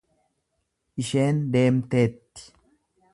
Isheen 1.03 1.37
deemteetti. 1.55 2.43